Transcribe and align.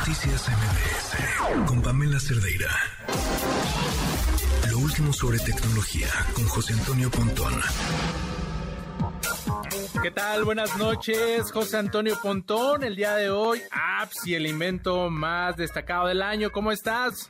Noticias 0.00 0.48
MBS 0.48 1.66
con 1.66 1.82
Pamela 1.82 2.18
Cerdeira. 2.18 2.70
Lo 4.70 4.78
último 4.78 5.12
sobre 5.12 5.38
tecnología 5.40 6.06
con 6.34 6.46
José 6.46 6.72
Antonio 6.72 7.10
Pontón. 7.10 7.52
¿Qué 10.02 10.10
tal? 10.10 10.44
Buenas 10.44 10.78
noches, 10.78 11.52
José 11.52 11.76
Antonio 11.76 12.16
Pontón. 12.22 12.82
El 12.82 12.96
día 12.96 13.14
de 13.16 13.28
hoy, 13.28 13.60
apps 13.70 14.26
y 14.26 14.34
el 14.34 14.46
invento 14.46 15.10
más 15.10 15.58
destacado 15.58 16.06
del 16.06 16.22
año. 16.22 16.50
¿Cómo 16.50 16.72
estás? 16.72 17.28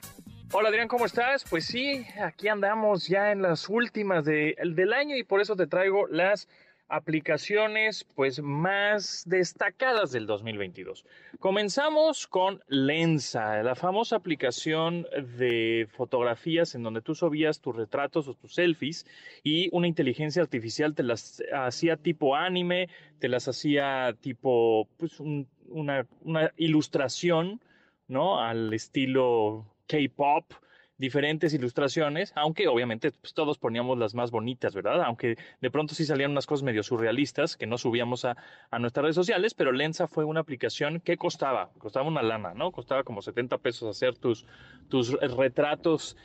Hola 0.52 0.68
Adrián, 0.68 0.86
¿cómo 0.86 1.06
estás? 1.06 1.44
Pues 1.50 1.66
sí, 1.66 2.06
aquí 2.22 2.46
andamos 2.46 3.08
ya 3.08 3.32
en 3.32 3.42
las 3.42 3.68
últimas 3.68 4.24
de, 4.24 4.54
del 4.64 4.92
año 4.92 5.16
y 5.16 5.24
por 5.24 5.40
eso 5.40 5.56
te 5.56 5.66
traigo 5.66 6.06
las 6.06 6.46
aplicaciones 6.90 8.04
pues 8.14 8.42
más 8.42 9.22
destacadas 9.26 10.10
del 10.10 10.26
2022. 10.26 11.04
Comenzamos 11.38 12.26
con 12.26 12.62
Lensa, 12.66 13.62
la 13.62 13.74
famosa 13.74 14.16
aplicación 14.16 15.06
de 15.38 15.88
fotografías 15.92 16.74
en 16.74 16.82
donde 16.82 17.00
tú 17.00 17.14
subías 17.14 17.60
tus 17.60 17.76
retratos 17.76 18.28
o 18.28 18.34
tus 18.34 18.54
selfies 18.54 19.06
y 19.42 19.68
una 19.72 19.86
inteligencia 19.86 20.42
artificial 20.42 20.94
te 20.94 21.04
las 21.04 21.42
hacía 21.54 21.96
tipo 21.96 22.34
anime, 22.34 22.88
te 23.20 23.28
las 23.28 23.46
hacía 23.46 24.14
tipo 24.20 24.88
pues 24.96 25.20
una, 25.20 26.06
una 26.22 26.52
ilustración, 26.56 27.60
¿no? 28.08 28.40
Al 28.40 28.72
estilo 28.74 29.64
K-pop 29.86 30.52
diferentes 31.00 31.54
ilustraciones, 31.54 32.32
aunque 32.36 32.68
obviamente 32.68 33.10
pues, 33.10 33.32
todos 33.32 33.56
poníamos 33.56 33.98
las 33.98 34.14
más 34.14 34.30
bonitas, 34.30 34.74
¿verdad? 34.74 35.02
Aunque 35.02 35.36
de 35.60 35.70
pronto 35.70 35.94
sí 35.94 36.04
salían 36.04 36.30
unas 36.30 36.46
cosas 36.46 36.62
medio 36.62 36.82
surrealistas 36.82 37.56
que 37.56 37.66
no 37.66 37.78
subíamos 37.78 38.26
a, 38.26 38.36
a 38.70 38.78
nuestras 38.78 39.04
redes 39.04 39.16
sociales, 39.16 39.54
pero 39.54 39.72
Lensa 39.72 40.06
fue 40.06 40.24
una 40.24 40.40
aplicación 40.40 41.00
que 41.00 41.16
costaba, 41.16 41.70
costaba 41.78 42.06
una 42.06 42.22
lana, 42.22 42.52
¿no? 42.52 42.70
Costaba 42.70 43.02
como 43.02 43.22
70 43.22 43.56
pesos 43.58 43.88
hacer 43.88 44.18
tus, 44.18 44.44
tus 44.90 45.12
retratos 45.12 46.16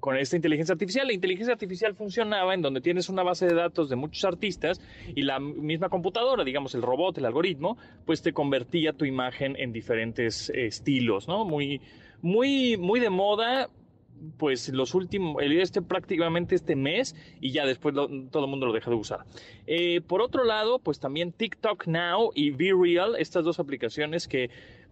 con 0.00 0.16
esta 0.16 0.36
inteligencia 0.36 0.72
artificial. 0.72 1.06
La 1.06 1.12
inteligencia 1.12 1.52
artificial 1.52 1.94
funcionaba 1.94 2.54
en 2.54 2.62
donde 2.62 2.80
tienes 2.80 3.08
una 3.08 3.22
base 3.22 3.46
de 3.46 3.54
datos 3.54 3.88
de 3.88 3.96
muchos 3.96 4.24
artistas 4.24 4.80
y 5.14 5.22
la 5.22 5.38
misma 5.38 5.88
computadora, 5.88 6.44
digamos 6.44 6.74
el 6.74 6.82
robot, 6.82 7.18
el 7.18 7.26
algoritmo, 7.26 7.76
pues 8.04 8.22
te 8.22 8.32
convertía 8.32 8.92
tu 8.92 9.04
imagen 9.04 9.56
en 9.58 9.72
diferentes 9.72 10.50
estilos, 10.50 11.28
¿no? 11.28 11.44
Muy 11.44 11.80
muy, 12.22 12.76
muy 12.76 13.00
de 13.00 13.10
moda, 13.10 13.68
pues 14.38 14.68
los 14.68 14.94
últimos, 14.94 15.42
este 15.42 15.82
prácticamente 15.82 16.54
este 16.54 16.76
mes 16.76 17.16
y 17.40 17.50
ya 17.50 17.66
después 17.66 17.94
todo 17.94 18.44
el 18.44 18.50
mundo 18.50 18.66
lo 18.66 18.72
deja 18.72 18.90
de 18.90 18.96
usar. 18.96 19.24
Eh, 19.66 20.00
por 20.00 20.22
otro 20.22 20.44
lado, 20.44 20.78
pues 20.78 21.00
también 21.00 21.32
TikTok 21.32 21.86
Now 21.86 22.30
y 22.34 22.50
Be 22.50 22.72
Real, 22.72 23.16
estas 23.18 23.44
dos 23.44 23.58
aplicaciones 23.58 24.28
que 24.28 24.50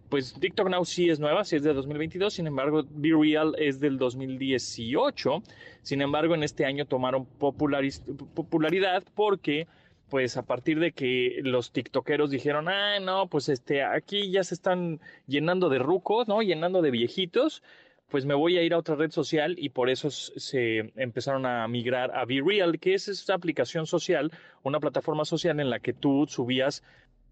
pues 0.09 0.33
TikTok 0.33 0.69
Now 0.69 0.83
sí 0.83 1.09
es 1.09 1.21
nueva, 1.21 1.45
sí 1.45 1.55
es 1.55 1.63
de 1.63 1.73
2022, 1.73 2.33
sin 2.33 2.47
embargo 2.47 2.83
Be 2.89 3.11
Real 3.17 3.55
es 3.57 3.79
del 3.79 3.97
2018, 3.97 5.41
sin 5.81 6.01
embargo 6.01 6.35
en 6.35 6.43
este 6.43 6.65
año 6.65 6.85
tomaron 6.85 7.25
popularidad 7.25 9.03
porque 9.15 9.67
pues 10.11 10.35
a 10.35 10.43
partir 10.43 10.77
de 10.81 10.91
que 10.91 11.39
los 11.41 11.71
tiktokeros 11.71 12.29
dijeron, 12.29 12.67
ah, 12.67 12.99
no, 12.99 13.27
pues 13.27 13.47
este, 13.47 13.81
aquí 13.81 14.29
ya 14.29 14.43
se 14.43 14.55
están 14.55 14.99
llenando 15.25 15.69
de 15.69 15.79
rucos, 15.79 16.27
¿no? 16.27 16.41
Llenando 16.41 16.81
de 16.81 16.91
viejitos, 16.91 17.63
pues 18.09 18.25
me 18.25 18.33
voy 18.33 18.57
a 18.57 18.61
ir 18.61 18.73
a 18.73 18.77
otra 18.77 18.95
red 18.95 19.11
social 19.11 19.55
y 19.57 19.69
por 19.69 19.89
eso 19.89 20.11
se 20.11 20.91
empezaron 20.97 21.45
a 21.45 21.65
migrar 21.69 22.11
a 22.13 22.25
Be 22.25 22.43
Real, 22.45 22.77
que 22.77 22.93
es 22.93 23.07
esta 23.07 23.35
aplicación 23.35 23.87
social, 23.87 24.33
una 24.63 24.81
plataforma 24.81 25.23
social 25.23 25.61
en 25.61 25.69
la 25.69 25.79
que 25.79 25.93
tú 25.93 26.25
subías 26.27 26.83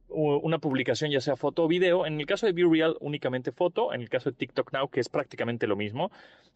una 0.08 0.60
publicación, 0.60 1.12
ya 1.12 1.20
sea 1.20 1.36
foto 1.36 1.66
o 1.66 1.68
video. 1.68 2.06
En 2.06 2.18
el 2.18 2.26
caso 2.26 2.46
de 2.46 2.54
Be 2.54 2.64
Real, 2.64 2.96
únicamente 3.02 3.52
foto. 3.52 3.94
En 3.94 4.02
el 4.02 4.10
caso 4.10 4.32
de 4.32 4.38
TikTok 4.38 4.72
Now, 4.72 4.88
que 4.88 5.02
es 5.02 5.10
prácticamente 5.10 5.68
lo 5.68 5.76
mismo, 5.76 6.12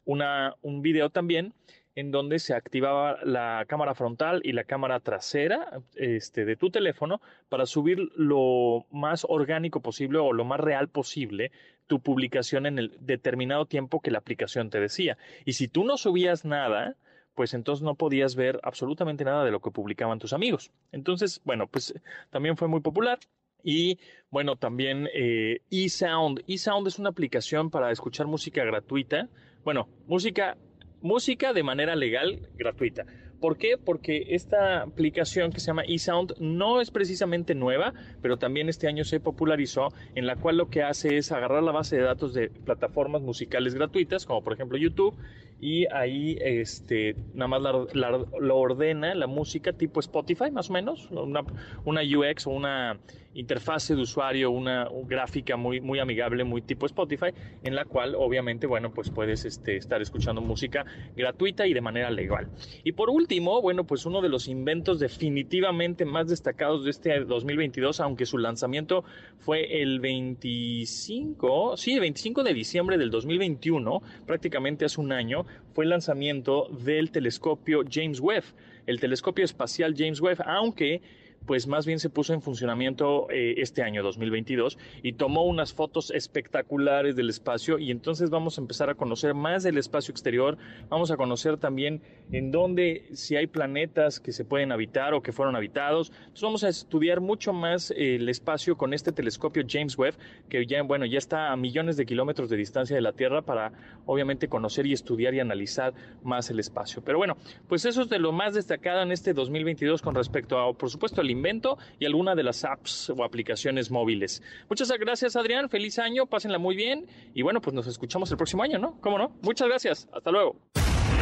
una, 0.05 0.55
un 0.61 0.81
video 0.81 1.09
también 1.09 1.53
en 1.95 2.11
donde 2.11 2.39
se 2.39 2.53
activaba 2.53 3.19
la 3.23 3.65
cámara 3.67 3.93
frontal 3.93 4.41
y 4.43 4.53
la 4.53 4.63
cámara 4.63 4.99
trasera 4.99 5.81
este, 5.95 6.45
de 6.45 6.55
tu 6.55 6.71
teléfono 6.71 7.21
para 7.49 7.65
subir 7.65 7.99
lo 8.15 8.85
más 8.91 9.25
orgánico 9.29 9.81
posible 9.81 10.19
o 10.19 10.33
lo 10.33 10.45
más 10.45 10.59
real 10.59 10.89
posible 10.89 11.51
tu 11.87 11.99
publicación 11.99 12.65
en 12.65 12.79
el 12.79 12.97
determinado 13.01 13.65
tiempo 13.65 14.01
que 14.01 14.11
la 14.11 14.19
aplicación 14.19 14.69
te 14.69 14.79
decía. 14.79 15.17
Y 15.45 15.53
si 15.53 15.67
tú 15.67 15.83
no 15.83 15.97
subías 15.97 16.45
nada, 16.45 16.95
pues 17.35 17.53
entonces 17.53 17.83
no 17.83 17.95
podías 17.95 18.35
ver 18.35 18.59
absolutamente 18.63 19.23
nada 19.23 19.43
de 19.43 19.51
lo 19.51 19.59
que 19.59 19.71
publicaban 19.71 20.19
tus 20.19 20.33
amigos. 20.33 20.71
Entonces, 20.91 21.41
bueno, 21.43 21.67
pues 21.67 21.93
también 22.29 22.57
fue 22.57 22.67
muy 22.67 22.81
popular. 22.81 23.19
Y 23.63 23.97
bueno, 24.29 24.57
también 24.57 25.07
eh, 25.13 25.61
eSound. 25.71 26.43
eSound 26.47 26.87
es 26.87 26.99
una 26.99 27.09
aplicación 27.09 27.69
para 27.69 27.91
escuchar 27.91 28.27
música 28.27 28.63
gratuita. 28.63 29.29
Bueno, 29.63 29.87
música 30.05 30.57
música 31.03 31.53
de 31.53 31.63
manera 31.63 31.95
legal, 31.95 32.49
gratuita. 32.55 33.05
¿Por 33.41 33.57
qué? 33.57 33.77
Porque 33.77 34.27
esta 34.29 34.83
aplicación 34.83 35.51
que 35.51 35.59
se 35.59 35.67
llama 35.67 35.83
eSound 35.85 36.35
no 36.39 36.79
es 36.79 36.91
precisamente 36.91 37.55
nueva, 37.55 37.93
pero 38.21 38.37
también 38.37 38.69
este 38.69 38.87
año 38.87 39.03
se 39.03 39.19
popularizó, 39.19 39.89
en 40.15 40.25
la 40.25 40.37
cual 40.37 40.55
lo 40.55 40.69
que 40.69 40.81
hace 40.81 41.17
es 41.17 41.33
agarrar 41.33 41.61
la 41.61 41.73
base 41.73 41.97
de 41.97 42.03
datos 42.03 42.33
de 42.33 42.49
plataformas 42.49 43.21
musicales 43.21 43.75
gratuitas, 43.75 44.25
como 44.25 44.45
por 44.45 44.53
ejemplo 44.53 44.77
YouTube, 44.77 45.17
y 45.63 45.87
ahí 45.93 46.37
este, 46.41 47.15
nada 47.33 47.47
más 47.47 47.61
lo 47.61 48.57
ordena 48.57 49.15
la 49.15 49.27
música 49.27 49.71
tipo 49.71 50.01
Spotify, 50.01 50.51
más 50.51 50.69
o 50.69 50.73
menos, 50.73 51.09
una, 51.09 51.41
una 51.85 52.01
UX 52.01 52.47
o 52.47 52.49
una 52.49 52.99
interfase 53.33 53.95
de 53.95 54.01
usuario, 54.01 54.51
una 54.51 54.87
gráfica 55.05 55.57
muy, 55.57 55.81
muy 55.81 55.99
amigable, 55.99 56.43
muy 56.43 56.61
tipo 56.61 56.85
Spotify, 56.85 57.27
en 57.63 57.75
la 57.75 57.85
cual 57.85 58.15
obviamente, 58.15 58.67
bueno, 58.67 58.93
pues 58.93 59.09
puedes 59.09 59.45
este, 59.45 59.77
estar 59.77 60.01
escuchando 60.01 60.41
música 60.41 60.85
gratuita 61.15 61.65
y 61.65 61.73
de 61.73 61.81
manera 61.81 62.11
legal. 62.11 62.49
Y 62.83 62.91
por 62.91 63.09
último, 63.09 63.61
bueno, 63.61 63.85
pues 63.85 64.05
uno 64.05 64.21
de 64.21 64.29
los 64.29 64.47
inventos 64.47 64.99
definitivamente 64.99 66.05
más 66.05 66.27
destacados 66.27 66.83
de 66.83 66.91
este 66.91 67.19
2022, 67.21 67.99
aunque 67.99 68.25
su 68.25 68.37
lanzamiento 68.37 69.03
fue 69.39 69.81
el 69.81 69.99
25, 69.99 71.77
sí, 71.77 71.93
el 71.93 72.01
25 72.01 72.43
de 72.43 72.53
diciembre 72.53 72.97
del 72.97 73.09
2021, 73.09 74.01
prácticamente 74.25 74.85
hace 74.85 75.01
un 75.01 75.11
año, 75.11 75.45
fue 75.73 75.85
el 75.85 75.89
lanzamiento 75.89 76.67
del 76.69 77.11
telescopio 77.11 77.83
James 77.89 78.19
Webb, 78.19 78.43
el 78.85 78.99
telescopio 78.99 79.45
espacial 79.45 79.95
James 79.97 80.21
Webb, 80.21 80.41
aunque 80.45 81.01
pues 81.45 81.67
más 81.67 81.85
bien 81.85 81.99
se 81.99 82.09
puso 82.09 82.33
en 82.33 82.41
funcionamiento 82.41 83.29
eh, 83.29 83.55
este 83.57 83.83
año 83.83 84.03
2022 84.03 84.77
y 85.01 85.13
tomó 85.13 85.43
unas 85.43 85.73
fotos 85.73 86.11
espectaculares 86.11 87.15
del 87.15 87.29
espacio 87.29 87.79
y 87.79 87.91
entonces 87.91 88.29
vamos 88.29 88.57
a 88.57 88.61
empezar 88.61 88.89
a 88.89 88.95
conocer 88.95 89.33
más 89.33 89.63
del 89.63 89.77
espacio 89.77 90.11
exterior, 90.11 90.57
vamos 90.89 91.11
a 91.11 91.17
conocer 91.17 91.57
también 91.57 92.01
en 92.31 92.51
dónde 92.51 93.05
si 93.13 93.35
hay 93.35 93.47
planetas 93.47 94.19
que 94.19 94.31
se 94.31 94.45
pueden 94.45 94.71
habitar 94.71 95.13
o 95.13 95.21
que 95.21 95.31
fueron 95.31 95.55
habitados. 95.55 96.11
Entonces 96.15 96.41
vamos 96.41 96.63
a 96.63 96.69
estudiar 96.69 97.21
mucho 97.21 97.53
más 97.53 97.91
eh, 97.91 98.15
el 98.15 98.29
espacio 98.29 98.77
con 98.77 98.93
este 98.93 99.11
telescopio 99.11 99.63
James 99.67 99.97
Webb 99.97 100.15
que 100.49 100.65
ya 100.65 100.81
bueno, 100.83 101.05
ya 101.05 101.17
está 101.17 101.51
a 101.51 101.57
millones 101.57 101.97
de 101.97 102.05
kilómetros 102.05 102.49
de 102.49 102.57
distancia 102.57 102.95
de 102.95 103.01
la 103.01 103.13
Tierra 103.13 103.41
para 103.41 103.71
obviamente 104.05 104.47
conocer 104.47 104.85
y 104.85 104.93
estudiar 104.93 105.33
y 105.33 105.39
analizar 105.39 105.93
más 106.23 106.49
el 106.49 106.59
espacio. 106.59 107.03
Pero 107.03 107.17
bueno, 107.17 107.37
pues 107.67 107.85
eso 107.85 108.01
es 108.01 108.09
de 108.09 108.19
lo 108.19 108.31
más 108.31 108.53
destacado 108.53 109.01
en 109.01 109.11
este 109.11 109.33
2022 109.33 110.01
con 110.01 110.15
respecto 110.15 110.59
a 110.59 110.73
por 110.73 110.89
supuesto 110.89 111.21
invento 111.33 111.77
y 111.99 112.05
alguna 112.05 112.35
de 112.35 112.43
las 112.43 112.63
apps 112.63 113.09
o 113.09 113.23
aplicaciones 113.23 113.91
móviles. 113.91 114.41
Muchas 114.69 114.89
gracias, 114.99 115.35
Adrián. 115.35 115.69
Feliz 115.69 115.99
año, 115.99 116.25
pásenla 116.25 116.57
muy 116.57 116.75
bien 116.75 117.07
y 117.33 117.41
bueno, 117.41 117.59
pues 117.61 117.73
nos 117.73 117.87
escuchamos 117.87 118.31
el 118.31 118.37
próximo 118.37 118.63
año, 118.63 118.79
¿no? 118.79 118.99
¿Cómo 119.01 119.17
no? 119.17 119.31
Muchas 119.41 119.67
gracias. 119.67 120.07
Hasta 120.13 120.31
luego. 120.31 120.55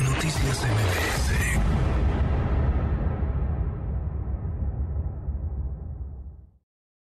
Noticias 0.03 1.10